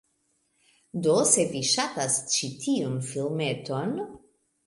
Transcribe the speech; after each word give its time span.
Do, 1.07 1.17
se 1.31 1.43
vi 1.51 1.61
ŝatis 1.73 2.17
ĉi 2.35 2.49
tiun 2.65 2.97
filmeton.. 3.11 3.97